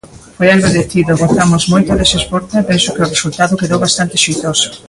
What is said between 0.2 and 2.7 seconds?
Foi agradecido, gozamos moito dese esforzo e